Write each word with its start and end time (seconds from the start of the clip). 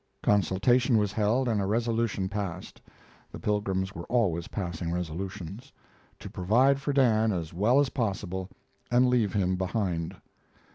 Consultation 0.23 0.97
was 0.97 1.11
held 1.13 1.47
and 1.47 1.61
a 1.61 1.67
resolution 1.67 2.27
passed 2.27 2.81
(the 3.31 3.37
pilgrims 3.39 3.93
were 3.93 4.05
always 4.05 4.47
passing 4.47 4.91
resolutions) 4.91 5.71
to 6.17 6.27
provide 6.27 6.81
for 6.81 6.91
Dan 6.91 7.31
as 7.31 7.53
well 7.53 7.79
as 7.79 7.89
possible, 7.89 8.49
and 8.89 9.05
leave 9.07 9.31
him 9.33 9.55
behind. 9.57 10.15